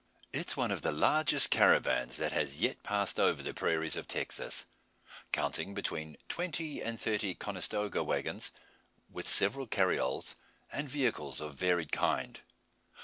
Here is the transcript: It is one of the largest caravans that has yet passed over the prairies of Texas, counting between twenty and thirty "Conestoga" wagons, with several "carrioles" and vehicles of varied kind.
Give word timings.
It 0.33 0.47
is 0.47 0.57
one 0.57 0.71
of 0.71 0.81
the 0.81 0.91
largest 0.91 1.51
caravans 1.51 2.17
that 2.17 2.31
has 2.31 2.57
yet 2.57 2.81
passed 2.81 3.19
over 3.19 3.43
the 3.43 3.53
prairies 3.53 3.95
of 3.95 4.07
Texas, 4.07 4.65
counting 5.31 5.75
between 5.75 6.17
twenty 6.27 6.81
and 6.81 6.99
thirty 6.99 7.35
"Conestoga" 7.35 8.03
wagons, 8.03 8.49
with 9.11 9.29
several 9.29 9.67
"carrioles" 9.67 10.33
and 10.71 10.89
vehicles 10.89 11.39
of 11.39 11.53
varied 11.53 11.91
kind. 11.91 12.39